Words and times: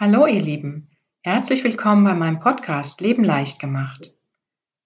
Hallo 0.00 0.28
ihr 0.28 0.40
Lieben, 0.40 0.86
herzlich 1.24 1.64
willkommen 1.64 2.04
bei 2.04 2.14
meinem 2.14 2.38
Podcast 2.38 3.00
Leben 3.00 3.24
leicht 3.24 3.58
gemacht. 3.58 4.14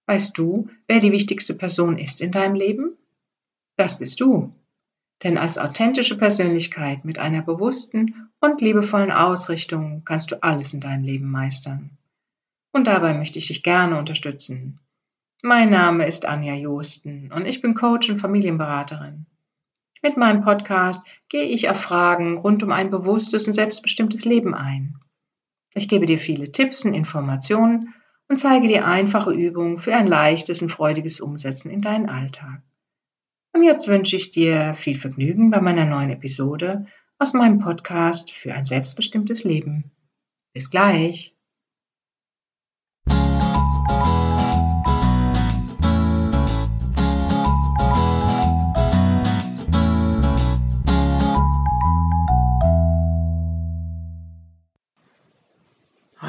Weißt 0.06 0.38
du, 0.38 0.70
wer 0.88 1.00
die 1.00 1.12
wichtigste 1.12 1.52
Person 1.52 1.98
ist 1.98 2.22
in 2.22 2.30
deinem 2.30 2.54
Leben? 2.54 2.96
Das 3.76 3.98
bist 3.98 4.22
du. 4.22 4.54
Denn 5.22 5.36
als 5.36 5.58
authentische 5.58 6.16
Persönlichkeit 6.16 7.04
mit 7.04 7.18
einer 7.18 7.42
bewussten 7.42 8.30
und 8.40 8.62
liebevollen 8.62 9.12
Ausrichtung 9.12 10.00
kannst 10.06 10.32
du 10.32 10.42
alles 10.42 10.72
in 10.72 10.80
deinem 10.80 11.04
Leben 11.04 11.30
meistern. 11.30 11.98
Und 12.72 12.86
dabei 12.86 13.12
möchte 13.12 13.38
ich 13.38 13.48
dich 13.48 13.62
gerne 13.62 13.98
unterstützen. 13.98 14.80
Mein 15.42 15.68
Name 15.68 16.06
ist 16.06 16.24
Anja 16.24 16.54
Josten 16.54 17.30
und 17.30 17.44
ich 17.44 17.60
bin 17.60 17.74
Coach 17.74 18.08
und 18.08 18.16
Familienberaterin. 18.16 19.26
Mit 20.04 20.16
meinem 20.16 20.40
Podcast 20.40 21.06
gehe 21.28 21.44
ich 21.44 21.70
auf 21.70 21.80
Fragen 21.80 22.38
rund 22.38 22.64
um 22.64 22.72
ein 22.72 22.90
bewusstes 22.90 23.46
und 23.46 23.52
selbstbestimmtes 23.52 24.24
Leben 24.24 24.52
ein. 24.52 24.98
Ich 25.74 25.88
gebe 25.88 26.06
dir 26.06 26.18
viele 26.18 26.52
Tipps 26.52 26.84
und 26.84 26.94
Informationen 26.94 27.94
und 28.28 28.38
zeige 28.38 28.66
dir 28.66 28.86
einfache 28.86 29.32
Übungen 29.32 29.78
für 29.78 29.94
ein 29.94 30.06
leichtes 30.06 30.62
und 30.62 30.70
freudiges 30.70 31.20
Umsetzen 31.20 31.70
in 31.70 31.80
deinen 31.80 32.08
Alltag. 32.08 32.62
Und 33.52 33.64
jetzt 33.64 33.88
wünsche 33.88 34.16
ich 34.16 34.30
dir 34.30 34.74
viel 34.74 34.98
Vergnügen 34.98 35.50
bei 35.50 35.60
meiner 35.60 35.84
neuen 35.84 36.10
Episode 36.10 36.86
aus 37.18 37.34
meinem 37.34 37.58
Podcast 37.58 38.32
für 38.32 38.54
ein 38.54 38.64
selbstbestimmtes 38.64 39.44
Leben. 39.44 39.90
Bis 40.52 40.70
gleich. 40.70 41.34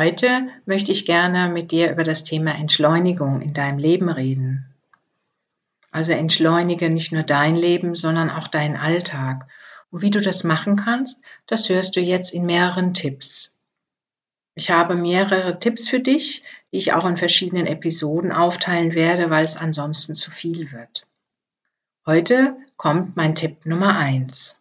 Heute 0.04 0.50
möchte 0.66 0.92
ich 0.92 1.06
gerne 1.06 1.48
mit 1.48 1.72
dir 1.72 1.90
über 1.90 2.04
das 2.04 2.26
Thema 2.26 2.54
Entschleunigung 2.56 3.40
in 3.40 3.54
deinem 3.54 3.78
Leben 3.78 4.10
reden. 4.10 4.66
Also 5.92 6.12
entschleunige 6.12 6.90
nicht 6.90 7.14
nur 7.14 7.24
dein 7.24 7.56
Leben, 7.56 7.96
sondern 7.96 8.30
auch 8.30 8.50
deinen 8.50 8.76
Alltag. 8.76 9.50
Und 9.92 10.02
wie 10.02 10.12
du 10.12 10.20
das 10.20 10.44
machen 10.44 10.76
kannst, 10.76 11.22
das 11.48 11.70
hörst 11.70 11.96
du 11.96 12.02
jetzt 12.02 12.34
in 12.34 12.46
mehreren 12.46 12.94
Tipps. 12.94 13.56
Ich 14.56 14.72
habe 14.72 14.96
mehrere 14.96 15.58
Tipps 15.58 15.88
für 15.88 16.02
dich, 16.02 16.44
die 16.74 16.80
ich 16.80 16.92
auch 16.92 17.06
in 17.06 17.16
verschiedenen 17.16 17.66
Episoden 17.66 18.34
aufteilen 18.34 18.96
werde, 18.96 19.30
weil 19.30 19.46
es 19.46 19.56
ansonsten 19.56 20.16
zu 20.16 20.32
viel 20.32 20.74
wird. 20.74 21.08
Heute 22.06 22.58
kommt 22.76 23.16
mein 23.16 23.36
Tipp 23.36 23.66
Nummer 23.66 23.98
eins. 23.98 24.60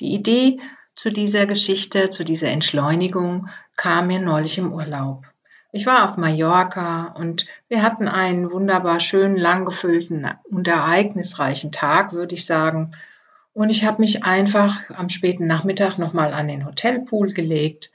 Die 0.00 0.12
Idee 0.12 0.58
zu 0.96 1.12
dieser 1.12 1.46
Geschichte, 1.46 2.08
zu 2.08 2.24
dieser 2.24 2.48
Entschleunigung 2.48 3.48
kam 3.76 4.06
mir 4.06 4.18
neulich 4.18 4.56
im 4.56 4.72
Urlaub. 4.72 5.26
Ich 5.70 5.84
war 5.84 6.06
auf 6.06 6.16
Mallorca 6.16 7.14
und 7.18 7.44
wir 7.68 7.82
hatten 7.82 8.08
einen 8.08 8.50
wunderbar 8.50 8.98
schönen, 8.98 9.36
lang 9.36 9.66
gefüllten 9.66 10.26
und 10.50 10.66
ereignisreichen 10.66 11.70
Tag, 11.70 12.14
würde 12.14 12.34
ich 12.34 12.46
sagen. 12.46 12.92
Und 13.52 13.68
ich 13.68 13.84
habe 13.84 14.00
mich 14.00 14.24
einfach 14.24 14.88
am 14.88 15.10
späten 15.10 15.46
Nachmittag 15.46 15.98
nochmal 15.98 16.32
an 16.32 16.48
den 16.48 16.64
Hotelpool 16.64 17.32
gelegt, 17.32 17.92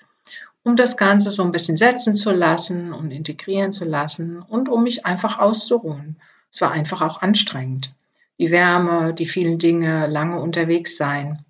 um 0.63 0.75
das 0.75 0.95
Ganze 0.95 1.31
so 1.31 1.41
ein 1.41 1.52
bisschen 1.52 1.77
setzen 1.77 2.13
zu 2.13 2.31
lassen 2.31 2.94
und 2.94 3.09
integrieren 3.09 3.72
zu 3.72 3.83
lassen 3.83 4.44
und 4.44 4.69
um 4.69 4.83
mich 4.83 5.07
einfach 5.07 5.39
auszuruhen. 5.39 6.17
Es 6.52 6.61
war 6.61 6.72
einfach 6.72 7.02
auch 7.02 7.23
anstrengend. 7.23 7.95
Die 8.38 8.52
Wärme, 8.52 9.16
die 9.16 9.25
vielen 9.25 9.57
Dinge, 9.57 10.05
lange 10.05 10.39
unterwegs 10.39 10.97
sein. 10.97 11.44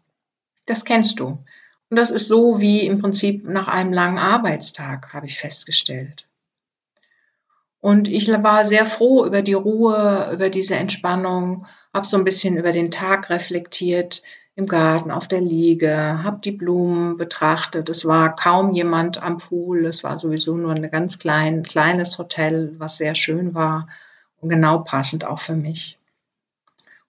Das 0.71 0.85
kennst 0.85 1.19
du. 1.19 1.25
Und 1.89 1.97
das 1.97 2.11
ist 2.11 2.29
so 2.29 2.61
wie 2.61 2.87
im 2.87 2.99
Prinzip 2.99 3.43
nach 3.43 3.67
einem 3.67 3.91
langen 3.91 4.19
Arbeitstag, 4.19 5.13
habe 5.13 5.25
ich 5.25 5.37
festgestellt. 5.37 6.29
Und 7.81 8.07
ich 8.07 8.29
war 8.29 8.65
sehr 8.65 8.85
froh 8.85 9.25
über 9.25 9.41
die 9.41 9.51
Ruhe, 9.51 10.29
über 10.31 10.49
diese 10.49 10.75
Entspannung, 10.75 11.65
habe 11.93 12.07
so 12.07 12.15
ein 12.15 12.23
bisschen 12.23 12.55
über 12.55 12.71
den 12.71 12.89
Tag 12.89 13.29
reflektiert 13.29 14.21
im 14.55 14.65
Garten, 14.65 15.11
auf 15.11 15.27
der 15.27 15.41
Liege, 15.41 16.23
habe 16.23 16.39
die 16.41 16.51
Blumen 16.51 17.17
betrachtet. 17.17 17.89
Es 17.89 18.05
war 18.05 18.33
kaum 18.33 18.71
jemand 18.71 19.21
am 19.21 19.39
Pool, 19.39 19.85
es 19.85 20.05
war 20.05 20.17
sowieso 20.17 20.55
nur 20.55 20.71
ein 20.71 20.89
ganz 20.89 21.19
klein, 21.19 21.63
kleines 21.63 22.17
Hotel, 22.17 22.75
was 22.77 22.95
sehr 22.95 23.13
schön 23.13 23.53
war 23.53 23.89
und 24.39 24.47
genau 24.47 24.79
passend 24.79 25.25
auch 25.25 25.39
für 25.39 25.55
mich. 25.55 25.97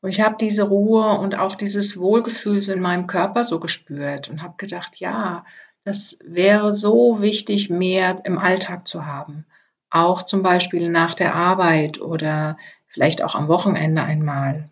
Und 0.02 0.10
ich 0.10 0.20
habe 0.20 0.36
diese 0.38 0.64
Ruhe 0.64 1.16
und 1.20 1.38
auch 1.38 1.54
dieses 1.54 1.96
Wohlgefühl 1.96 2.68
in 2.68 2.80
meinem 2.80 3.06
Körper 3.06 3.44
so 3.44 3.60
gespürt 3.60 4.28
und 4.28 4.42
habe 4.42 4.54
gedacht, 4.56 4.96
ja, 4.96 5.44
das 5.84 6.18
wäre 6.24 6.74
so 6.74 7.22
wichtig, 7.22 7.70
mehr 7.70 8.16
im 8.24 8.36
Alltag 8.36 8.88
zu 8.88 9.06
haben. 9.06 9.46
Auch 9.90 10.22
zum 10.22 10.42
Beispiel 10.42 10.88
nach 10.88 11.14
der 11.14 11.36
Arbeit 11.36 12.00
oder 12.00 12.56
vielleicht 12.88 13.22
auch 13.22 13.36
am 13.36 13.46
Wochenende 13.46 14.02
einmal. 14.02 14.68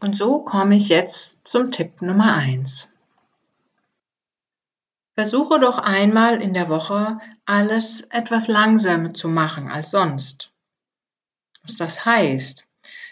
Und 0.00 0.16
so 0.16 0.40
komme 0.40 0.74
ich 0.74 0.88
jetzt 0.88 1.38
zum 1.44 1.70
Tipp 1.70 2.02
Nummer 2.02 2.34
eins. 2.34 2.90
Versuche 5.14 5.60
doch 5.60 5.78
einmal 5.78 6.42
in 6.42 6.52
der 6.52 6.68
Woche 6.68 7.18
alles 7.44 8.00
etwas 8.10 8.48
langsamer 8.48 9.14
zu 9.14 9.28
machen 9.28 9.70
als 9.70 9.92
sonst 9.92 10.55
was 11.66 11.76
das 11.76 12.04
heißt. 12.04 12.68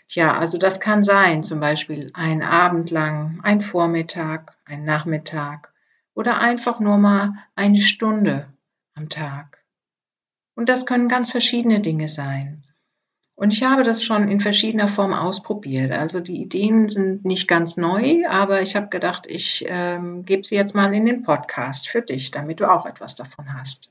Tja, 0.09 0.39
also 0.39 0.59
das 0.59 0.81
kann 0.81 1.03
sein, 1.03 1.43
zum 1.43 1.61
Beispiel 1.61 2.11
ein 2.15 2.43
Abend 2.43 2.91
lang, 2.91 3.41
ein 3.43 3.61
Vormittag, 3.61 4.57
ein 4.65 4.85
Nachmittag 4.85 5.73
oder 6.15 6.41
einfach 6.41 6.79
nur 6.79 6.99
mal 6.99 7.33
eine 7.57 7.79
Stunde 7.79 8.49
am 8.95 9.09
Tag. 9.09 9.65
Und 10.55 10.69
das 10.69 10.87
können 10.87 11.09
ganz 11.09 11.31
verschiedene 11.31 11.81
Dinge 11.81 12.09
sein. 12.09 12.65
Und 13.37 13.53
ich 13.53 13.65
habe 13.65 13.83
das 13.83 14.05
schon 14.05 14.29
in 14.29 14.39
verschiedener 14.39 14.87
Form 14.87 15.13
ausprobiert. 15.13 15.91
Also 15.91 16.21
die 16.21 16.41
Ideen 16.41 16.89
sind 16.89 17.25
nicht 17.25 17.49
ganz 17.49 17.77
neu, 17.77 18.25
aber 18.29 18.63
ich 18.63 18.77
habe 18.77 18.89
gedacht, 18.89 19.27
ich 19.27 19.65
ähm, 19.67 20.25
gebe 20.25 20.45
sie 20.45 20.55
jetzt 20.55 20.75
mal 20.75 20.95
in 20.95 21.05
den 21.05 21.25
Podcast 21.25 21.89
für 21.89 22.01
dich, 22.01 22.31
damit 22.31 22.61
du 22.61 22.71
auch 22.71 22.87
etwas 22.87 23.17
davon 23.17 23.53
hast. 23.53 23.91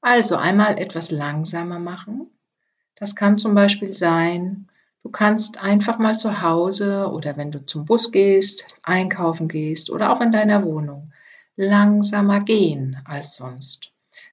Also 0.00 0.36
einmal 0.36 0.80
etwas 0.80 1.12
langsamer 1.12 1.78
machen, 1.78 2.28
das 3.00 3.16
kann 3.16 3.38
zum 3.38 3.54
Beispiel 3.54 3.92
sein, 3.92 4.68
du 5.02 5.10
kannst 5.10 5.60
einfach 5.60 5.98
mal 5.98 6.16
zu 6.16 6.42
Hause 6.42 7.08
oder 7.10 7.36
wenn 7.36 7.50
du 7.50 7.64
zum 7.64 7.86
Bus 7.86 8.12
gehst, 8.12 8.66
einkaufen 8.82 9.48
gehst 9.48 9.90
oder 9.90 10.10
auch 10.10 10.20
in 10.20 10.30
deiner 10.30 10.64
Wohnung 10.64 11.10
langsamer 11.56 12.40
gehen 12.40 12.98
als 13.04 13.34
sonst. 13.36 13.92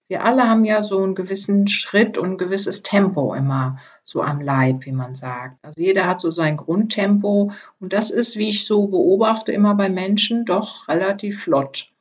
Wir 0.10 0.24
alle 0.24 0.50
haben 0.50 0.64
ja 0.64 0.82
so 0.82 1.02
einen 1.02 1.16
gewissen 1.16 1.68
Schritt 1.68 2.18
und 2.18 2.32
ein 2.32 2.38
gewisses 2.38 2.84
Tempo 2.84 3.34
immer 3.34 3.80
so 4.04 4.22
am 4.22 4.40
Leib, 4.40 4.86
wie 4.86 4.92
man 4.92 5.16
sagt. 5.16 5.58
Also 5.66 5.80
jeder 5.80 6.08
hat 6.08 6.20
so 6.20 6.32
sein 6.32 6.58
Grundtempo 6.58 7.52
und 7.80 7.94
das 7.94 8.12
ist, 8.12 8.38
wie 8.38 8.50
ich 8.50 8.66
so 8.66 8.88
beobachte, 8.88 9.52
immer 9.52 9.76
bei 9.76 9.90
Menschen 9.90 10.46
doch 10.46 10.88
relativ 10.88 11.44
flott. 11.44 11.92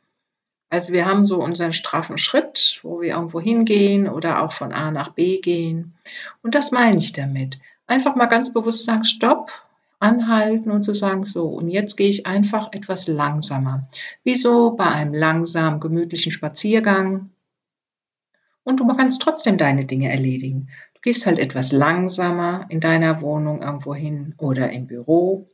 Also 0.69 0.93
wir 0.93 1.07
haben 1.07 1.27
so 1.27 1.41
unseren 1.43 1.73
straffen 1.73 2.19
Schritt, 2.19 2.81
wo 2.83 3.01
wir 3.01 3.11
irgendwo 3.11 3.41
hingehen 3.41 4.09
oder 4.09 4.43
auch 4.43 4.53
von 4.53 4.73
A 4.73 4.91
nach 4.91 5.11
B 5.11 5.41
gehen. 5.41 5.95
Und 6.43 6.55
das 6.55 6.73
meine 6.73 6.99
ich 6.99 7.13
damit. 7.13 7.59
Einfach 7.87 8.17
mal 8.17 8.27
ganz 8.27 8.53
bewusst 8.53 8.85
sagen, 8.85 9.05
stopp, 9.05 9.53
anhalten 9.99 10.71
und 10.71 10.83
zu 10.83 10.93
sagen, 10.93 11.25
so, 11.25 11.47
und 11.47 11.69
jetzt 11.69 11.97
gehe 11.97 12.11
ich 12.11 12.27
einfach 12.27 12.73
etwas 12.73 13.09
langsamer. 13.09 13.89
Wie 14.25 14.37
so 14.37 14.73
bei 14.73 14.87
einem 14.87 15.15
langsamen, 15.15 15.81
gemütlichen 15.81 16.33
Spaziergang. 16.33 17.31
Und 18.65 18.81
du 18.81 18.87
kannst 18.89 19.23
trotzdem 19.23 19.59
deine 19.59 19.85
Dinge 19.85 20.11
erledigen. 20.11 20.69
Du 20.95 21.01
gehst 21.01 21.27
halt 21.27 21.39
etwas 21.39 21.73
langsamer 21.73 22.67
in 22.69 22.81
deiner 22.81 23.23
Wohnung 23.23 23.63
irgendwo 23.63 23.95
hin 23.95 24.35
oder 24.39 24.71
im 24.71 24.87
Büro. 24.87 25.49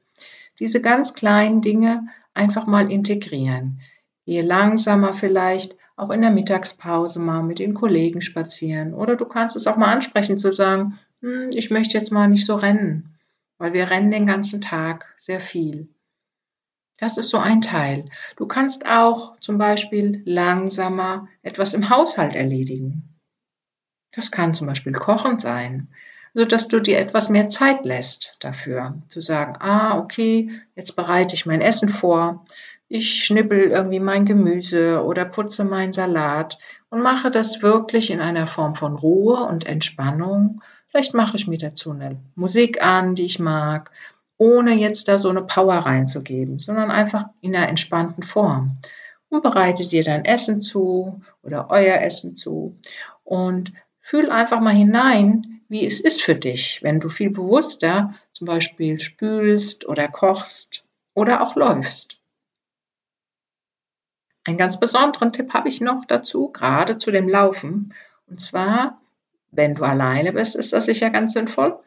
Diese 0.58 0.80
ganz 0.80 1.12
kleinen 1.12 1.60
Dinge 1.60 2.06
einfach 2.34 2.66
mal 2.66 2.90
integrieren. 2.90 3.80
Gehe 4.24 4.42
langsamer 4.42 5.12
vielleicht 5.12 5.76
auch 5.96 6.10
in 6.10 6.22
der 6.22 6.30
Mittagspause 6.30 7.18
mal 7.20 7.42
mit 7.42 7.58
den 7.58 7.74
Kollegen 7.74 8.20
spazieren. 8.20 8.94
Oder 8.94 9.16
du 9.16 9.24
kannst 9.26 9.56
es 9.56 9.66
auch 9.66 9.76
mal 9.76 9.92
ansprechen, 9.92 10.38
zu 10.38 10.52
sagen, 10.52 10.98
hm, 11.20 11.50
ich 11.54 11.70
möchte 11.70 11.98
jetzt 11.98 12.12
mal 12.12 12.28
nicht 12.28 12.46
so 12.46 12.54
rennen, 12.54 13.18
weil 13.58 13.72
wir 13.72 13.90
rennen 13.90 14.10
den 14.10 14.26
ganzen 14.26 14.60
Tag 14.60 15.12
sehr 15.16 15.40
viel. 15.40 15.88
Das 16.98 17.18
ist 17.18 17.30
so 17.30 17.38
ein 17.38 17.60
Teil. 17.60 18.04
Du 18.36 18.46
kannst 18.46 18.86
auch 18.86 19.38
zum 19.40 19.58
Beispiel 19.58 20.22
langsamer 20.24 21.28
etwas 21.42 21.74
im 21.74 21.90
Haushalt 21.90 22.36
erledigen. 22.36 23.18
Das 24.14 24.30
kann 24.30 24.54
zum 24.54 24.66
Beispiel 24.66 24.92
Kochen 24.92 25.38
sein, 25.38 25.88
so 26.34 26.44
dass 26.44 26.68
du 26.68 26.80
dir 26.80 26.98
etwas 26.98 27.28
mehr 27.28 27.48
Zeit 27.48 27.84
lässt 27.84 28.36
dafür, 28.40 29.02
zu 29.08 29.20
sagen, 29.20 29.56
ah, 29.58 29.98
okay, 29.98 30.50
jetzt 30.74 30.96
bereite 30.96 31.34
ich 31.34 31.46
mein 31.46 31.60
Essen 31.60 31.88
vor, 31.88 32.44
ich 32.94 33.24
schnippel 33.24 33.70
irgendwie 33.70 34.00
mein 34.00 34.26
Gemüse 34.26 35.02
oder 35.02 35.24
putze 35.24 35.64
meinen 35.64 35.94
Salat 35.94 36.58
und 36.90 37.00
mache 37.00 37.30
das 37.30 37.62
wirklich 37.62 38.10
in 38.10 38.20
einer 38.20 38.46
Form 38.46 38.74
von 38.74 38.96
Ruhe 38.96 39.44
und 39.44 39.64
Entspannung. 39.64 40.60
Vielleicht 40.88 41.14
mache 41.14 41.36
ich 41.36 41.46
mir 41.46 41.56
dazu 41.56 41.92
eine 41.92 42.20
Musik 42.34 42.84
an, 42.84 43.14
die 43.14 43.24
ich 43.24 43.38
mag. 43.38 43.90
ohne 44.36 44.74
jetzt 44.74 45.08
da 45.08 45.18
so 45.18 45.30
eine 45.30 45.42
Power 45.42 45.76
reinzugeben, 45.76 46.58
sondern 46.58 46.90
einfach 46.90 47.26
in 47.40 47.54
einer 47.54 47.68
entspannten 47.68 48.24
Form. 48.24 48.78
Und 49.30 49.42
bereitet 49.42 49.92
dir 49.92 50.02
dein 50.02 50.24
Essen 50.26 50.60
zu 50.60 51.22
oder 51.42 51.70
euer 51.70 51.98
Essen 52.02 52.36
zu 52.36 52.76
und 53.24 53.72
fühl 54.00 54.30
einfach 54.30 54.60
mal 54.60 54.74
hinein, 54.74 55.62
wie 55.68 55.86
es 55.86 56.00
ist 56.00 56.22
für 56.22 56.34
dich, 56.34 56.80
wenn 56.82 57.00
du 57.00 57.08
viel 57.08 57.30
bewusster 57.30 58.14
zum 58.32 58.46
Beispiel 58.46 58.98
spülst 58.98 59.88
oder 59.88 60.08
kochst 60.08 60.84
oder 61.14 61.40
auch 61.40 61.56
läufst. 61.56 62.18
Einen 64.44 64.58
ganz 64.58 64.80
besonderen 64.80 65.32
Tipp 65.32 65.54
habe 65.54 65.68
ich 65.68 65.80
noch 65.80 66.04
dazu, 66.04 66.48
gerade 66.48 66.98
zu 66.98 67.10
dem 67.10 67.28
Laufen. 67.28 67.94
Und 68.28 68.40
zwar, 68.40 69.00
wenn 69.50 69.74
du 69.74 69.84
alleine 69.84 70.32
bist, 70.32 70.56
ist 70.56 70.72
das 70.72 70.86
sicher 70.86 71.10
ganz 71.10 71.32
sinnvoll. 71.32 71.78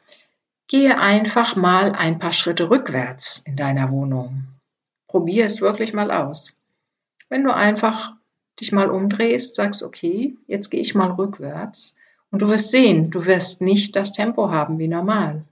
Gehe 0.68 1.00
einfach 1.00 1.56
mal 1.56 1.92
ein 1.92 2.18
paar 2.18 2.32
Schritte 2.32 2.70
rückwärts 2.70 3.42
in 3.46 3.56
deiner 3.56 3.92
Wohnung. 3.92 4.46
Probier 5.08 5.46
es 5.46 5.62
wirklich 5.62 5.94
mal 5.94 6.12
aus. 6.12 6.58
Wenn 7.30 7.44
du 7.44 7.54
einfach 7.54 8.14
dich 8.60 8.72
mal 8.72 8.90
umdrehst, 8.90 9.56
sagst, 9.56 9.84
okay, 9.84 10.38
jetzt 10.48 10.70
gehe 10.70 10.82
ich 10.82 10.96
mal 10.96 11.12
rückwärts 11.12 11.96
und 12.32 12.42
du 12.42 12.50
wirst 12.50 12.72
sehen, 12.72 13.12
du 13.12 13.26
wirst 13.26 13.62
nicht 13.62 13.96
das 13.96 14.12
Tempo 14.12 14.50
haben 14.50 14.80
wie 14.80 14.88
normal. 14.88 15.44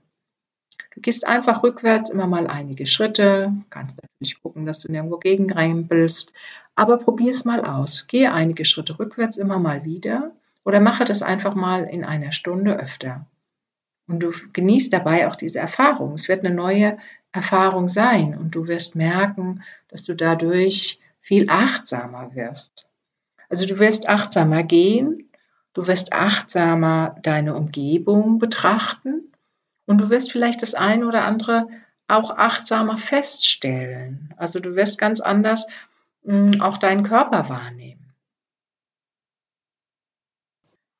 Du 0.94 1.00
gehst 1.00 1.26
einfach 1.26 1.62
rückwärts 1.62 2.10
immer 2.10 2.26
mal 2.26 2.46
einige 2.46 2.86
Schritte, 2.86 3.52
kannst 3.70 4.00
natürlich 4.00 4.40
gucken, 4.40 4.64
dass 4.64 4.78
du 4.78 4.90
nirgendwo 4.92 5.18
gegenrempelst, 5.18 6.32
aber 6.76 6.98
probier 6.98 7.32
es 7.32 7.44
mal 7.44 7.64
aus. 7.64 8.06
Gehe 8.06 8.32
einige 8.32 8.64
Schritte 8.64 8.98
rückwärts 8.98 9.36
immer 9.36 9.58
mal 9.58 9.84
wieder 9.84 10.32
oder 10.64 10.80
mache 10.80 11.04
das 11.04 11.22
einfach 11.22 11.54
mal 11.54 11.84
in 11.84 12.04
einer 12.04 12.32
Stunde 12.32 12.78
öfter. 12.78 13.26
Und 14.06 14.22
du 14.22 14.32
genießt 14.52 14.92
dabei 14.92 15.28
auch 15.28 15.36
diese 15.36 15.58
Erfahrung. 15.58 16.12
Es 16.12 16.28
wird 16.28 16.44
eine 16.44 16.54
neue 16.54 16.98
Erfahrung 17.32 17.88
sein 17.88 18.36
und 18.36 18.54
du 18.54 18.68
wirst 18.68 18.96
merken, 18.96 19.62
dass 19.88 20.04
du 20.04 20.14
dadurch 20.14 21.00
viel 21.20 21.46
achtsamer 21.48 22.34
wirst. 22.34 22.86
Also 23.48 23.66
du 23.66 23.78
wirst 23.78 24.08
achtsamer 24.08 24.62
gehen, 24.62 25.30
du 25.72 25.86
wirst 25.86 26.12
achtsamer 26.12 27.16
deine 27.22 27.54
Umgebung 27.54 28.38
betrachten 28.38 29.32
und 29.86 30.00
du 30.00 30.10
wirst 30.10 30.32
vielleicht 30.32 30.62
das 30.62 30.74
eine 30.74 31.06
oder 31.06 31.24
andere 31.24 31.68
auch 32.08 32.30
achtsamer 32.30 32.98
feststellen. 32.98 34.32
Also 34.36 34.60
du 34.60 34.76
wirst 34.76 34.98
ganz 34.98 35.20
anders 35.20 35.66
hm, 36.24 36.60
auch 36.60 36.78
deinen 36.78 37.04
Körper 37.04 37.48
wahrnehmen. 37.48 38.14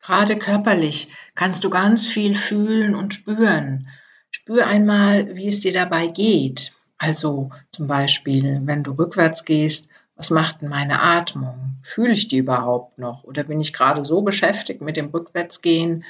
Gerade 0.01 0.39
körperlich 0.39 1.09
kannst 1.35 1.65
du 1.65 1.71
ganz 1.71 2.07
viel 2.07 2.35
fühlen 2.35 2.95
und 2.95 3.15
spüren. 3.15 3.89
Spür 4.31 4.67
einmal, 4.67 5.35
wie 5.35 5.49
es 5.49 5.61
dir 5.61 5.73
dabei 5.73 6.09
geht. 6.09 6.73
Also 6.99 7.51
zum 7.71 7.87
Beispiel, 7.87 8.61
wenn 8.65 8.83
du 8.83 8.93
rückwärts 8.93 9.45
gehst, 9.45 9.89
was 10.17 10.31
macht 10.31 10.61
denn 10.61 10.69
meine 10.69 11.01
Atmung? 11.01 11.77
Fühle 11.83 12.13
ich 12.13 12.29
die 12.29 12.39
überhaupt 12.39 12.99
noch? 12.99 13.25
Oder 13.25 13.45
bin 13.45 13.61
ich 13.61 13.73
gerade 13.73 14.05
so 14.05 14.23
beschäftigt 14.23 14.81
mit 14.81 14.97
dem 14.97 15.07
Rückwärtsgehen, 15.07 16.05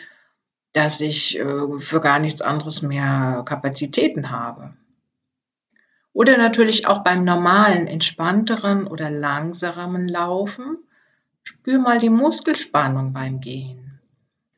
dass 0.75 1.01
ich 1.01 1.39
äh, 1.39 1.79
für 1.79 2.01
gar 2.01 2.19
nichts 2.19 2.43
anderes 2.43 2.83
mehr 2.83 3.43
Kapazitäten 3.47 4.31
habe? 4.31 4.75
Oder 6.13 6.37
natürlich 6.37 6.87
auch 6.87 7.03
beim 7.03 7.25
normalen, 7.25 7.87
entspannteren 7.87 8.87
oder 8.87 9.11
langsamen 9.11 10.09
Laufen. 10.09 10.79
Spür 11.43 11.79
mal 11.79 11.99
die 11.99 12.11
Muskelspannung 12.11 13.13
beim 13.13 13.41
Gehen. 13.41 14.01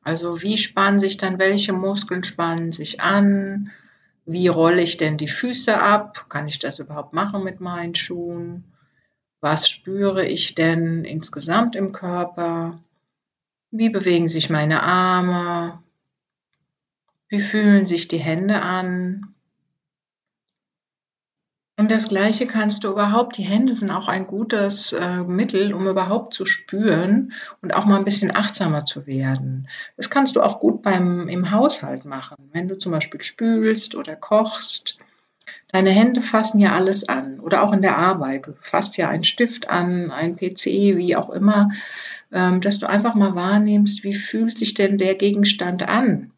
Also 0.03 0.43
wie 0.43 0.59
spannen 0.59 1.01
sich 1.01 1.17
dann 1.17 1.39
welche 1.39 1.73
Muskeln 1.73 2.23
spannen 2.25 2.73
sich 2.73 3.01
an? 3.01 3.71
Wie 4.25 4.49
rolle 4.49 4.83
ich 4.83 4.97
denn 4.97 5.17
die 5.17 5.29
Füße 5.29 5.81
ab? 5.81 6.27
Kann 6.29 6.47
ich 6.47 6.59
das 6.59 6.79
überhaupt 6.79 7.13
machen 7.13 7.43
mit 7.43 7.61
meinen 7.61 7.95
Schuhen? 7.95 8.65
Was 9.41 9.69
spüre 9.69 10.27
ich 10.27 10.55
denn 10.55 11.05
insgesamt 11.05 11.77
im 11.77 11.93
Körper? 11.93 12.79
Wie 13.71 13.91
bewegen 13.91 14.29
sich 14.29 14.51
meine 14.51 14.83
Arme? 14.83 15.83
Wie 17.29 17.41
fühlen 17.41 17.87
sich 17.87 18.07
die 18.07 18.19
Hände 18.19 18.63
an? 18.63 19.35
Und 21.79 21.91
das 21.91 22.09
Gleiche 22.09 22.47
kannst 22.47 22.85
du 22.85 22.89
überhaupt, 22.89 23.37
die 23.37 23.43
Hände 23.43 23.75
sind 23.75 23.91
auch 23.91 24.09
ein 24.09 24.27
gutes 24.27 24.93
äh, 24.93 25.19
Mittel, 25.25 25.75
um 25.75 25.87
überhaupt 25.89 26.33
zu 26.33 26.47
spüren 26.47 27.33
und 27.61 27.75
auch 27.75 27.85
mal 27.85 27.99
ein 27.99 28.05
bisschen 28.05 28.35
achtsamer 28.35 28.87
zu 28.87 29.07
werden. 29.07 29.69
Das 29.97 30.09
kannst 30.09 30.37
du 30.37 30.43
auch 30.43 30.61
gut 30.61 30.83
beim, 30.83 31.29
im 31.29 31.51
Haushalt 31.51 32.05
machen. 32.05 32.37
Wenn 32.53 32.69
du 32.69 32.79
zum 32.79 32.93
Beispiel 32.93 33.23
spülst 33.23 33.95
oder 33.97 34.17
kochst, 34.17 34.99
deine 35.69 35.91
Hände 35.91 36.23
fassen 36.23 36.61
ja 36.61 36.75
alles 36.75 37.09
an 37.09 37.41
oder 37.41 37.63
auch 37.63 37.73
in 37.73 37.83
der 37.83 37.99
Arbeit. 37.99 38.47
Du 38.47 38.55
fasst 38.61 38.97
ja 38.97 39.09
einen 39.09 39.25
Stift 39.25 39.69
an, 39.69 40.11
ein 40.13 40.37
PC, 40.37 40.97
wie 40.97 41.17
auch 41.17 41.29
immer, 41.29 41.71
ähm, 42.33 42.61
dass 42.63 42.79
du 42.79 42.89
einfach 42.89 43.17
mal 43.17 43.35
wahrnimmst, 43.35 44.03
wie 44.05 44.15
fühlt 44.15 44.57
sich 44.57 44.75
denn 44.75 44.97
der 44.97 45.17
Gegenstand 45.17 45.87
an? 45.87 46.31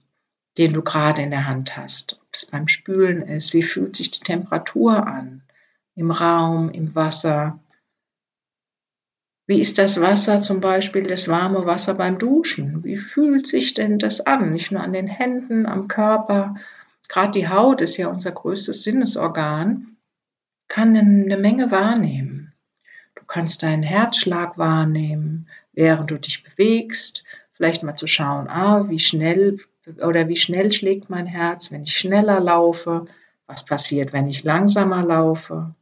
Den 0.58 0.72
du 0.72 0.82
gerade 0.82 1.22
in 1.22 1.30
der 1.30 1.46
Hand 1.46 1.76
hast. 1.76 2.18
Ob 2.20 2.32
das 2.32 2.46
beim 2.46 2.68
Spülen 2.68 3.22
ist, 3.22 3.54
wie 3.54 3.62
fühlt 3.62 3.96
sich 3.96 4.10
die 4.10 4.24
Temperatur 4.24 5.06
an 5.06 5.42
im 5.94 6.12
Raum, 6.12 6.70
im 6.70 6.94
Wasser. 6.94 7.58
Wie 9.46 9.60
ist 9.60 9.78
das 9.78 10.00
Wasser 10.00 10.40
zum 10.40 10.60
Beispiel, 10.60 11.02
das 11.02 11.26
warme 11.26 11.66
Wasser 11.66 11.94
beim 11.94 12.18
Duschen? 12.18 12.84
Wie 12.84 12.96
fühlt 12.96 13.46
sich 13.48 13.74
denn 13.74 13.98
das 13.98 14.20
an? 14.20 14.52
Nicht 14.52 14.70
nur 14.70 14.80
an 14.80 14.92
den 14.92 15.08
Händen, 15.08 15.66
am 15.66 15.88
Körper. 15.88 16.54
Gerade 17.08 17.32
die 17.32 17.48
Haut 17.48 17.80
ist 17.80 17.96
ja 17.96 18.08
unser 18.08 18.30
größtes 18.30 18.84
Sinnesorgan, 18.84 19.96
kann 20.68 20.96
eine 20.96 21.36
Menge 21.36 21.70
wahrnehmen. 21.70 22.52
Du 23.16 23.24
kannst 23.26 23.64
deinen 23.64 23.82
Herzschlag 23.82 24.56
wahrnehmen, 24.56 25.48
während 25.72 26.10
du 26.10 26.18
dich 26.18 26.44
bewegst. 26.44 27.24
Vielleicht 27.52 27.82
mal 27.82 27.96
zu 27.96 28.06
schauen, 28.06 28.46
ah, 28.48 28.88
wie 28.88 29.00
schnell 29.00 29.58
oder 30.02 30.28
wie 30.28 30.36
schnell 30.36 30.72
schlägt 30.72 31.10
mein 31.10 31.26
Herz, 31.26 31.70
wenn 31.70 31.82
ich 31.82 31.96
schneller 31.96 32.40
laufe, 32.40 33.06
was 33.46 33.64
passiert, 33.64 34.12
wenn 34.12 34.28
ich 34.28 34.44
langsamer 34.44 35.02
laufe. 35.02 35.74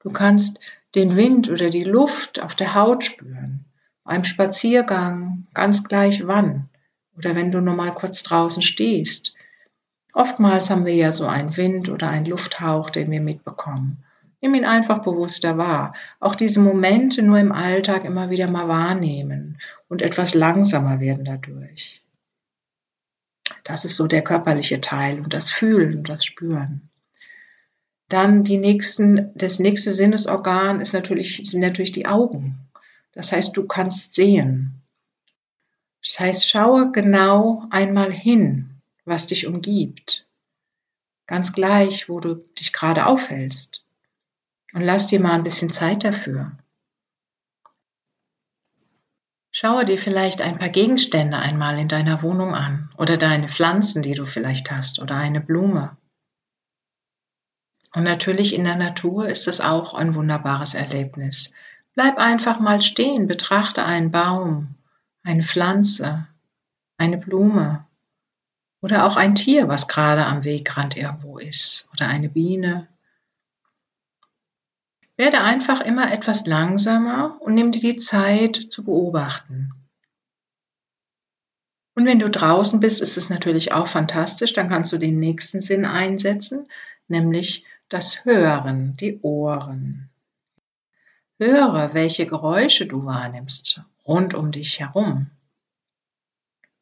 Du 0.00 0.10
kannst 0.10 0.60
den 0.94 1.16
Wind 1.16 1.50
oder 1.50 1.70
die 1.70 1.84
Luft 1.84 2.40
auf 2.40 2.54
der 2.54 2.74
Haut 2.74 3.02
spüren, 3.02 3.64
beim 4.04 4.24
Spaziergang, 4.24 5.46
ganz 5.54 5.82
gleich 5.82 6.26
wann, 6.26 6.68
oder 7.16 7.34
wenn 7.34 7.50
du 7.50 7.60
nur 7.60 7.74
mal 7.74 7.94
kurz 7.94 8.22
draußen 8.22 8.62
stehst. 8.62 9.34
Oftmals 10.12 10.70
haben 10.70 10.84
wir 10.84 10.94
ja 10.94 11.10
so 11.10 11.26
einen 11.26 11.56
Wind 11.56 11.88
oder 11.88 12.08
einen 12.08 12.26
Lufthauch, 12.26 12.90
den 12.90 13.10
wir 13.10 13.20
mitbekommen. 13.20 14.04
Nimm 14.40 14.54
ihn 14.54 14.66
einfach 14.66 14.98
bewusster 14.98 15.56
wahr. 15.56 15.94
Auch 16.20 16.34
diese 16.34 16.60
Momente 16.60 17.22
nur 17.22 17.38
im 17.38 17.50
Alltag 17.50 18.04
immer 18.04 18.28
wieder 18.28 18.46
mal 18.46 18.68
wahrnehmen 18.68 19.58
und 19.88 20.02
etwas 20.02 20.34
langsamer 20.34 21.00
werden 21.00 21.24
dadurch. 21.24 22.03
Das 23.64 23.84
ist 23.84 23.96
so 23.96 24.06
der 24.06 24.22
körperliche 24.22 24.80
Teil 24.80 25.20
und 25.20 25.34
das 25.34 25.50
Fühlen 25.50 25.98
und 25.98 26.08
das 26.08 26.24
Spüren. 26.24 26.88
Dann 28.08 28.44
die 28.44 28.58
nächsten, 28.58 29.30
das 29.34 29.58
nächste 29.58 29.90
Sinnesorgan 29.90 30.80
ist 30.80 30.92
natürlich, 30.92 31.48
sind 31.50 31.60
natürlich 31.60 31.92
die 31.92 32.06
Augen. 32.06 32.58
Das 33.12 33.32
heißt, 33.32 33.56
du 33.56 33.66
kannst 33.66 34.14
sehen. 34.14 34.82
Das 36.02 36.20
heißt, 36.20 36.48
schaue 36.48 36.92
genau 36.92 37.64
einmal 37.70 38.12
hin, 38.12 38.70
was 39.04 39.26
dich 39.26 39.46
umgibt. 39.46 40.26
Ganz 41.26 41.52
gleich, 41.52 42.08
wo 42.08 42.20
du 42.20 42.34
dich 42.34 42.72
gerade 42.72 43.06
aufhältst. 43.06 43.82
Und 44.74 44.82
lass 44.82 45.06
dir 45.06 45.20
mal 45.20 45.32
ein 45.32 45.44
bisschen 45.44 45.72
Zeit 45.72 46.04
dafür. 46.04 46.52
Schaue 49.56 49.84
dir 49.84 49.98
vielleicht 49.98 50.42
ein 50.42 50.58
paar 50.58 50.68
Gegenstände 50.68 51.38
einmal 51.38 51.78
in 51.78 51.86
deiner 51.86 52.22
Wohnung 52.22 52.56
an 52.56 52.90
oder 52.98 53.16
deine 53.16 53.46
Pflanzen, 53.46 54.02
die 54.02 54.14
du 54.14 54.24
vielleicht 54.24 54.72
hast 54.72 54.98
oder 54.98 55.14
eine 55.14 55.40
Blume. 55.40 55.96
Und 57.94 58.02
natürlich 58.02 58.52
in 58.52 58.64
der 58.64 58.74
Natur 58.74 59.28
ist 59.28 59.46
es 59.46 59.60
auch 59.60 59.94
ein 59.94 60.16
wunderbares 60.16 60.74
Erlebnis. 60.74 61.52
Bleib 61.94 62.18
einfach 62.18 62.58
mal 62.58 62.80
stehen, 62.80 63.28
betrachte 63.28 63.84
einen 63.84 64.10
Baum, 64.10 64.74
eine 65.22 65.44
Pflanze, 65.44 66.26
eine 66.96 67.18
Blume 67.18 67.86
oder 68.80 69.06
auch 69.06 69.16
ein 69.16 69.36
Tier, 69.36 69.68
was 69.68 69.86
gerade 69.86 70.26
am 70.26 70.42
Wegrand 70.42 70.96
irgendwo 70.96 71.38
ist 71.38 71.88
oder 71.92 72.08
eine 72.08 72.28
Biene 72.28 72.88
werde 75.16 75.40
einfach 75.40 75.80
immer 75.80 76.12
etwas 76.12 76.46
langsamer 76.46 77.38
und 77.40 77.54
nimm 77.54 77.72
dir 77.72 77.80
die 77.80 77.96
Zeit 77.96 78.56
zu 78.56 78.84
beobachten. 78.84 79.72
Und 81.94 82.06
wenn 82.06 82.18
du 82.18 82.28
draußen 82.28 82.80
bist, 82.80 83.00
ist 83.00 83.16
es 83.16 83.30
natürlich 83.30 83.72
auch 83.72 83.86
fantastisch, 83.86 84.52
dann 84.52 84.68
kannst 84.68 84.92
du 84.92 84.98
den 84.98 85.20
nächsten 85.20 85.62
Sinn 85.62 85.84
einsetzen, 85.84 86.66
nämlich 87.06 87.64
das 87.88 88.24
Hören, 88.24 88.96
die 88.96 89.20
Ohren. 89.20 90.10
Höre, 91.38 91.94
welche 91.94 92.26
Geräusche 92.26 92.86
du 92.86 93.04
wahrnimmst 93.04 93.82
rund 94.06 94.34
um 94.34 94.50
dich 94.50 94.80
herum. 94.80 95.30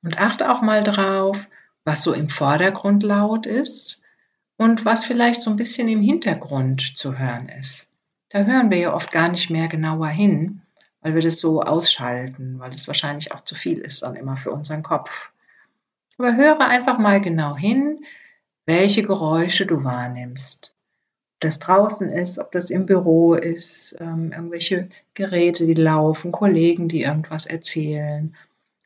Und 0.02 0.18
achte 0.18 0.50
auch 0.50 0.62
mal 0.62 0.82
drauf, 0.82 1.48
was 1.84 2.02
so 2.02 2.12
im 2.12 2.28
Vordergrund 2.28 3.02
laut 3.02 3.46
ist 3.46 4.02
und 4.56 4.84
was 4.84 5.04
vielleicht 5.04 5.42
so 5.42 5.50
ein 5.50 5.56
bisschen 5.56 5.88
im 5.88 6.00
Hintergrund 6.00 6.96
zu 6.96 7.18
hören 7.18 7.48
ist. 7.48 7.88
Da 8.32 8.44
hören 8.44 8.70
wir 8.70 8.78
ja 8.78 8.94
oft 8.94 9.12
gar 9.12 9.28
nicht 9.28 9.50
mehr 9.50 9.68
genauer 9.68 10.08
hin, 10.08 10.62
weil 11.02 11.14
wir 11.14 11.20
das 11.20 11.38
so 11.38 11.60
ausschalten, 11.60 12.58
weil 12.58 12.70
es 12.70 12.86
wahrscheinlich 12.86 13.30
auch 13.32 13.42
zu 13.42 13.54
viel 13.54 13.76
ist 13.76 14.02
dann 14.02 14.16
immer 14.16 14.36
für 14.36 14.52
unseren 14.52 14.82
Kopf. 14.82 15.30
Aber 16.16 16.34
höre 16.34 16.66
einfach 16.66 16.96
mal 16.96 17.20
genau 17.20 17.58
hin, 17.58 18.06
welche 18.64 19.02
Geräusche 19.02 19.66
du 19.66 19.84
wahrnimmst. 19.84 20.74
Ob 21.34 21.40
das 21.40 21.58
draußen 21.58 22.08
ist, 22.08 22.38
ob 22.38 22.52
das 22.52 22.70
im 22.70 22.86
Büro 22.86 23.34
ist, 23.34 23.96
ähm, 24.00 24.32
irgendwelche 24.32 24.88
Geräte, 25.12 25.66
die 25.66 25.74
laufen, 25.74 26.32
Kollegen, 26.32 26.88
die 26.88 27.02
irgendwas 27.02 27.44
erzählen 27.44 28.34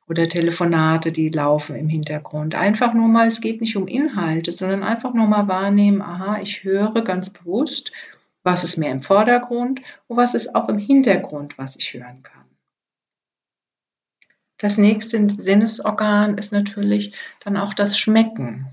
oder 0.09 0.29
Telefonate, 0.29 1.13
die 1.13 1.29
laufen 1.29 1.77
im 1.77 1.89
Hintergrund. 1.89 2.57
Einfach 2.57 2.95
nur 2.95 3.07
mal, 3.07 3.29
es 3.29 3.41
geht 3.41 3.61
nicht 3.61 3.77
um 3.77 3.87
Inhalte, 3.87 4.53
sondern 4.53 4.83
einfach 4.83 5.15
nur 5.15 5.29
mal 5.29 5.47
wahrnehmen, 5.47 6.03
aha, 6.03 6.41
ich 6.41 6.65
höre 6.65 7.05
ganz 7.05 7.31
bewusst, 7.31 7.93
was 8.47 8.65
ist 8.65 8.79
mehr 8.79 8.93
im 8.93 9.03
Vordergrund 9.03 9.83
und 10.07 10.17
was 10.17 10.35
ist 10.35 10.55
auch 10.55 10.69
im 10.69 10.79
Hintergrund, 10.79 11.59
was 11.59 11.77
ich 11.77 11.93
hören 11.93 12.23
kann. 12.23 12.45
Das 14.57 14.79
nächste 14.79 15.29
Sinnesorgan 15.29 16.39
ist 16.39 16.53
natürlich 16.53 17.13
dann 17.45 17.59
auch 17.59 17.75
das 17.75 17.99
Schmecken. 17.99 18.69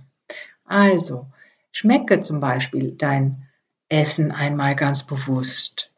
Also, 0.63 1.25
schmecke 1.71 2.21
zum 2.21 2.39
Beispiel 2.39 2.91
dein 2.91 3.49
Essen 3.89 4.31
einmal 4.31 4.75
ganz 4.75 5.03
bewusst. 5.03 5.91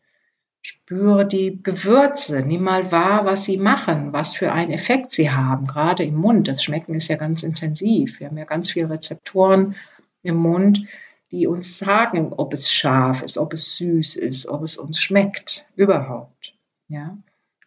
Spüre 0.61 1.27
die 1.27 1.61
Gewürze, 1.61 2.41
nimm 2.41 2.63
mal 2.63 2.91
wahr, 2.91 3.25
was 3.25 3.45
sie 3.45 3.57
machen, 3.57 4.13
was 4.13 4.35
für 4.35 4.51
einen 4.51 4.71
Effekt 4.71 5.13
sie 5.13 5.29
haben, 5.29 5.67
gerade 5.67 6.03
im 6.03 6.15
Mund. 6.15 6.47
Das 6.47 6.63
Schmecken 6.63 6.95
ist 6.95 7.09
ja 7.09 7.17
ganz 7.17 7.43
intensiv. 7.43 8.19
Wir 8.19 8.27
haben 8.27 8.37
ja 8.37 8.45
ganz 8.45 8.71
viele 8.71 8.89
Rezeptoren 8.89 9.75
im 10.23 10.37
Mund, 10.37 10.87
die 11.31 11.47
uns 11.47 11.77
sagen, 11.77 12.33
ob 12.33 12.53
es 12.53 12.71
scharf 12.71 13.21
ist, 13.21 13.37
ob 13.37 13.53
es 13.53 13.77
süß 13.77 14.15
ist, 14.15 14.47
ob 14.47 14.63
es 14.63 14.77
uns 14.77 14.99
schmeckt, 14.99 15.65
überhaupt. 15.75 16.55
Ja? 16.87 17.17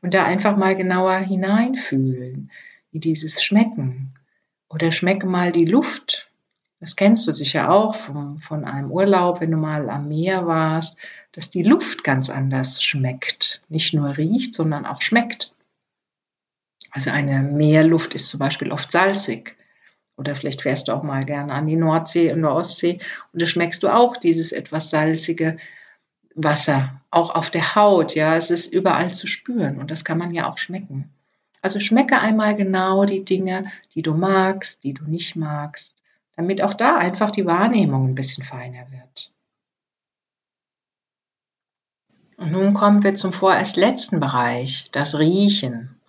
Und 0.00 0.14
da 0.14 0.24
einfach 0.24 0.56
mal 0.56 0.76
genauer 0.76 1.16
hineinfühlen, 1.16 2.50
wie 2.92 3.00
dieses 3.00 3.42
Schmecken. 3.42 4.14
Oder 4.68 4.92
schmecke 4.92 5.26
mal 5.26 5.52
die 5.52 5.64
Luft. 5.64 6.30
Das 6.80 6.94
kennst 6.94 7.26
du 7.26 7.34
sicher 7.34 7.70
auch 7.70 7.96
von, 7.96 8.38
von 8.38 8.64
einem 8.64 8.92
Urlaub, 8.92 9.40
wenn 9.40 9.50
du 9.50 9.56
mal 9.56 9.90
am 9.90 10.08
Meer 10.08 10.46
warst, 10.46 10.96
dass 11.32 11.50
die 11.50 11.64
Luft 11.64 12.04
ganz 12.04 12.30
anders 12.30 12.82
schmeckt. 12.82 13.62
Nicht 13.68 13.94
nur 13.94 14.16
riecht, 14.16 14.54
sondern 14.54 14.86
auch 14.86 15.00
schmeckt. 15.00 15.54
Also 16.90 17.10
eine 17.10 17.42
Meerluft 17.42 18.14
ist 18.14 18.28
zum 18.28 18.38
Beispiel 18.38 18.70
oft 18.70 18.92
salzig. 18.92 19.56
Oder 20.18 20.34
vielleicht 20.34 20.62
fährst 20.62 20.88
du 20.88 20.92
auch 20.92 21.04
mal 21.04 21.24
gerne 21.24 21.52
an 21.52 21.66
die 21.66 21.76
Nordsee 21.76 22.32
und 22.32 22.42
der 22.42 22.52
Ostsee 22.52 22.98
und 23.32 23.40
da 23.40 23.46
schmeckst 23.46 23.84
du 23.84 23.88
auch 23.88 24.16
dieses 24.16 24.50
etwas 24.50 24.90
salzige 24.90 25.56
Wasser, 26.34 27.00
auch 27.10 27.34
auf 27.34 27.50
der 27.50 27.76
Haut. 27.76 28.16
Ja, 28.16 28.36
es 28.36 28.50
ist 28.50 28.72
überall 28.72 29.12
zu 29.12 29.28
spüren 29.28 29.78
und 29.78 29.92
das 29.92 30.04
kann 30.04 30.18
man 30.18 30.34
ja 30.34 30.50
auch 30.50 30.58
schmecken. 30.58 31.08
Also 31.62 31.78
schmecke 31.78 32.18
einmal 32.18 32.56
genau 32.56 33.04
die 33.04 33.24
Dinge, 33.24 33.70
die 33.94 34.02
du 34.02 34.12
magst, 34.12 34.82
die 34.82 34.92
du 34.92 35.04
nicht 35.04 35.36
magst, 35.36 35.96
damit 36.36 36.62
auch 36.62 36.74
da 36.74 36.96
einfach 36.96 37.30
die 37.30 37.46
Wahrnehmung 37.46 38.08
ein 38.08 38.14
bisschen 38.16 38.42
feiner 38.42 38.90
wird. 38.90 39.32
Und 42.36 42.50
nun 42.52 42.74
kommen 42.74 43.04
wir 43.04 43.14
zum 43.14 43.32
vorerst 43.32 43.76
letzten 43.76 44.18
Bereich, 44.18 44.86
das 44.90 45.16
Riechen. 45.16 46.00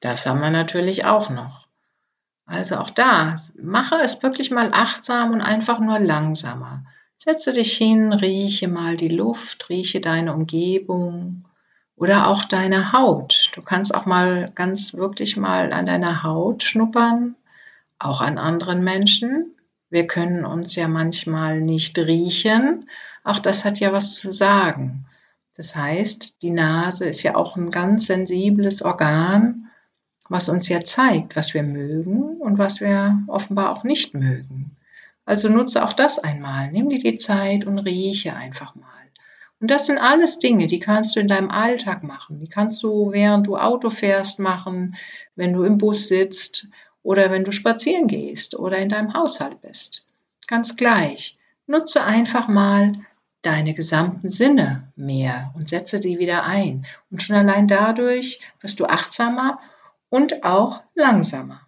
Das 0.00 0.26
haben 0.26 0.40
wir 0.40 0.50
natürlich 0.50 1.06
auch 1.06 1.30
noch. 1.30 1.63
Also 2.46 2.76
auch 2.76 2.90
da, 2.90 3.34
mache 3.60 3.96
es 4.02 4.22
wirklich 4.22 4.50
mal 4.50 4.70
achtsam 4.72 5.32
und 5.32 5.40
einfach 5.40 5.78
nur 5.78 5.98
langsamer. 5.98 6.84
Setze 7.16 7.52
dich 7.52 7.74
hin, 7.76 8.12
rieche 8.12 8.68
mal 8.68 8.96
die 8.96 9.08
Luft, 9.08 9.70
rieche 9.70 10.00
deine 10.00 10.34
Umgebung 10.34 11.44
oder 11.96 12.26
auch 12.26 12.44
deine 12.44 12.92
Haut. 12.92 13.50
Du 13.54 13.62
kannst 13.62 13.94
auch 13.94 14.04
mal 14.04 14.50
ganz 14.54 14.92
wirklich 14.94 15.36
mal 15.36 15.72
an 15.72 15.86
deiner 15.86 16.22
Haut 16.22 16.62
schnuppern, 16.62 17.34
auch 17.98 18.20
an 18.20 18.36
anderen 18.36 18.84
Menschen. 18.84 19.54
Wir 19.88 20.06
können 20.06 20.44
uns 20.44 20.74
ja 20.74 20.86
manchmal 20.86 21.62
nicht 21.62 21.98
riechen. 21.98 22.90
Auch 23.22 23.38
das 23.38 23.64
hat 23.64 23.80
ja 23.80 23.92
was 23.92 24.16
zu 24.16 24.30
sagen. 24.30 25.06
Das 25.56 25.74
heißt, 25.74 26.42
die 26.42 26.50
Nase 26.50 27.06
ist 27.06 27.22
ja 27.22 27.36
auch 27.36 27.56
ein 27.56 27.70
ganz 27.70 28.06
sensibles 28.06 28.82
Organ 28.82 29.63
was 30.34 30.48
uns 30.48 30.68
ja 30.68 30.80
zeigt, 30.84 31.36
was 31.36 31.54
wir 31.54 31.62
mögen 31.62 32.38
und 32.40 32.58
was 32.58 32.80
wir 32.80 33.22
offenbar 33.28 33.70
auch 33.70 33.84
nicht 33.84 34.14
mögen. 34.14 34.74
Also 35.24 35.48
nutze 35.48 35.84
auch 35.84 35.92
das 35.92 36.18
einmal. 36.18 36.72
Nimm 36.72 36.88
dir 36.88 36.98
die 36.98 37.14
Zeit 37.14 37.64
und 37.66 37.78
rieche 37.78 38.34
einfach 38.34 38.74
mal. 38.74 38.84
Und 39.60 39.70
das 39.70 39.86
sind 39.86 39.98
alles 39.98 40.40
Dinge, 40.40 40.66
die 40.66 40.80
kannst 40.80 41.14
du 41.14 41.20
in 41.20 41.28
deinem 41.28 41.50
Alltag 41.50 42.02
machen. 42.02 42.40
Die 42.40 42.48
kannst 42.48 42.82
du, 42.82 43.12
während 43.12 43.46
du 43.46 43.56
Auto 43.56 43.90
fährst, 43.90 44.40
machen, 44.40 44.96
wenn 45.36 45.52
du 45.52 45.62
im 45.62 45.78
Bus 45.78 46.08
sitzt 46.08 46.66
oder 47.04 47.30
wenn 47.30 47.44
du 47.44 47.52
spazieren 47.52 48.08
gehst 48.08 48.58
oder 48.58 48.78
in 48.78 48.88
deinem 48.88 49.14
Haushalt 49.14 49.62
bist. 49.62 50.04
Ganz 50.48 50.74
gleich. 50.74 51.38
Nutze 51.68 52.02
einfach 52.02 52.48
mal 52.48 52.94
deine 53.42 53.72
gesamten 53.72 54.28
Sinne 54.28 54.92
mehr 54.96 55.52
und 55.54 55.68
setze 55.68 56.00
die 56.00 56.18
wieder 56.18 56.42
ein. 56.42 56.86
Und 57.12 57.22
schon 57.22 57.36
allein 57.36 57.68
dadurch 57.68 58.40
wirst 58.60 58.80
du 58.80 58.86
achtsamer 58.86 59.60
und 60.08 60.44
auch 60.44 60.82
langsamer. 60.94 61.60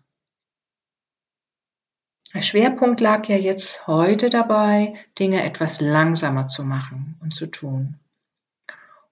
Der 2.34 2.42
Schwerpunkt 2.42 3.00
lag 3.00 3.26
ja 3.28 3.36
jetzt 3.36 3.86
heute 3.86 4.28
dabei, 4.28 4.94
Dinge 5.18 5.42
etwas 5.42 5.80
langsamer 5.80 6.48
zu 6.48 6.64
machen 6.64 7.16
und 7.22 7.34
zu 7.34 7.46
tun. 7.46 7.94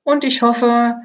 Und 0.03 0.25
ich 0.25 0.43
hoffe, 0.43 0.97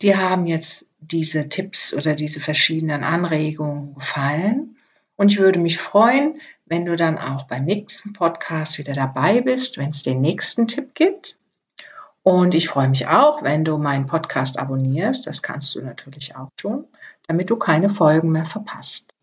dir 0.00 0.18
haben 0.18 0.46
jetzt 0.46 0.86
diese 1.00 1.48
Tipps 1.48 1.92
oder 1.92 2.14
diese 2.14 2.40
verschiedenen 2.40 3.04
Anregungen 3.04 3.94
gefallen. 3.94 4.76
Und 5.16 5.32
ich 5.32 5.38
würde 5.38 5.60
mich 5.60 5.78
freuen, 5.78 6.40
wenn 6.64 6.86
du 6.86 6.96
dann 6.96 7.18
auch 7.18 7.44
beim 7.44 7.64
nächsten 7.64 8.12
Podcast 8.12 8.78
wieder 8.78 8.94
dabei 8.94 9.40
bist, 9.40 9.78
wenn 9.78 9.90
es 9.90 10.02
den 10.02 10.20
nächsten 10.20 10.68
Tipp 10.68 10.94
gibt. 10.94 11.36
Und 12.22 12.54
ich 12.54 12.68
freue 12.68 12.88
mich 12.88 13.08
auch, 13.08 13.42
wenn 13.42 13.64
du 13.64 13.78
meinen 13.78 14.06
Podcast 14.06 14.58
abonnierst. 14.58 15.26
Das 15.26 15.42
kannst 15.42 15.74
du 15.74 15.82
natürlich 15.82 16.36
auch 16.36 16.48
tun, 16.56 16.86
damit 17.28 17.50
du 17.50 17.56
keine 17.56 17.88
Folgen 17.88 18.32
mehr 18.32 18.46
verpasst. 18.46 19.14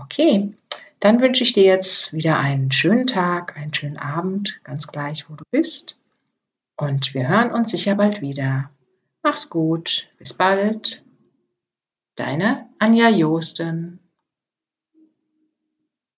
Okay, 0.00 0.54
dann 1.00 1.20
wünsche 1.20 1.42
ich 1.42 1.52
dir 1.52 1.64
jetzt 1.64 2.12
wieder 2.12 2.38
einen 2.38 2.70
schönen 2.70 3.06
Tag, 3.06 3.56
einen 3.56 3.74
schönen 3.74 3.98
Abend, 3.98 4.60
ganz 4.64 4.86
gleich, 4.86 5.28
wo 5.28 5.34
du 5.34 5.44
bist. 5.50 5.98
Und 6.76 7.12
wir 7.12 7.28
hören 7.28 7.52
uns 7.52 7.70
sicher 7.70 7.96
bald 7.96 8.22
wieder. 8.22 8.70
Mach's 9.22 9.50
gut, 9.50 10.08
bis 10.18 10.34
bald. 10.34 11.04
Deine 12.16 12.68
Anja 12.78 13.08
Josten. 13.08 13.98